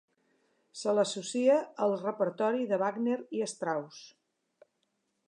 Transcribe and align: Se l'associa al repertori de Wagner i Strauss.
Se 0.79 0.93
l'associa 0.99 1.57
al 1.87 1.93
repertori 2.05 2.65
de 2.73 2.79
Wagner 2.85 3.19
i 3.41 3.47
Strauss. 3.53 4.01